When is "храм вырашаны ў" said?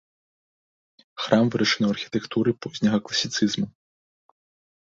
1.25-1.91